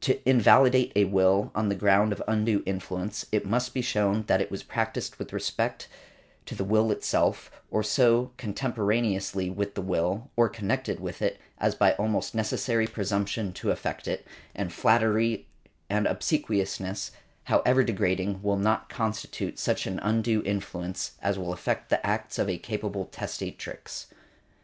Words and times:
To 0.00 0.18
invalidate 0.28 0.90
a 0.96 1.04
will, 1.04 1.52
on 1.54 1.68
the 1.68 1.76
ground 1.76 2.12
of 2.12 2.20
undue 2.26 2.64
influence, 2.66 3.24
it 3.30 3.46
must 3.46 3.72
be 3.72 3.82
shown 3.82 4.24
that 4.26 4.40
it 4.40 4.50
was 4.50 4.64
practised 4.64 5.14
with 5.14 5.32
respect 5.32 5.86
to 6.46 6.56
the 6.56 6.64
will 6.64 6.90
itself, 6.90 7.52
or 7.70 7.84
so 7.84 8.32
contemporaneously 8.36 9.48
with 9.48 9.76
the 9.76 9.80
will, 9.80 10.28
or 10.34 10.48
connected 10.48 10.98
with 10.98 11.22
it, 11.22 11.38
as 11.58 11.76
by 11.76 11.92
almost 11.92 12.34
necessary 12.34 12.88
presumption 12.88 13.52
to 13.52 13.70
affect 13.70 14.08
it; 14.08 14.26
and 14.56 14.72
flattery 14.72 15.46
and 15.88 16.08
obsequiousness, 16.08 17.12
however 17.44 17.84
degrading, 17.84 18.42
will 18.42 18.58
not 18.58 18.88
constitute 18.88 19.56
such 19.56 19.86
an 19.86 20.00
undue 20.00 20.42
influence 20.42 21.12
as 21.22 21.38
will 21.38 21.52
affect 21.52 21.90
the 21.90 22.04
acts 22.04 22.40
of 22.40 22.48
a 22.48 22.58
capable 22.58 23.04
testatrix. 23.06 24.06